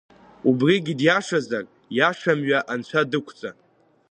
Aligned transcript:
Убригьы, 0.49 0.93
диашазар, 0.99 1.65
иаша 1.97 2.33
мҩа 2.39 2.59
анцәа 2.71 3.01
дықәҵа. 3.11 3.51